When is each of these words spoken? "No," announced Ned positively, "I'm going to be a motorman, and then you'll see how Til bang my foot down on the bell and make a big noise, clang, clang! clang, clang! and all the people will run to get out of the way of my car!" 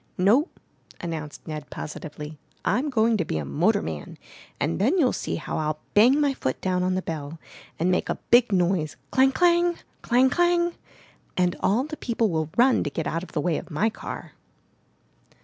"No," 0.17 0.47
announced 0.99 1.47
Ned 1.47 1.69
positively, 1.69 2.39
"I'm 2.65 2.89
going 2.89 3.17
to 3.17 3.23
be 3.23 3.37
a 3.37 3.45
motorman, 3.45 4.17
and 4.59 4.81
then 4.81 4.97
you'll 4.97 5.13
see 5.13 5.35
how 5.35 5.57
Til 5.61 5.79
bang 5.93 6.19
my 6.19 6.33
foot 6.33 6.59
down 6.59 6.81
on 6.81 6.95
the 6.95 7.03
bell 7.03 7.37
and 7.77 7.91
make 7.91 8.09
a 8.09 8.15
big 8.31 8.51
noise, 8.51 8.97
clang, 9.11 9.31
clang! 9.31 9.77
clang, 10.01 10.31
clang! 10.31 10.73
and 11.37 11.55
all 11.59 11.83
the 11.83 11.97
people 11.97 12.31
will 12.31 12.49
run 12.57 12.83
to 12.83 12.89
get 12.89 13.05
out 13.05 13.21
of 13.21 13.33
the 13.33 13.41
way 13.41 13.59
of 13.59 13.69
my 13.69 13.91
car!" 13.91 14.31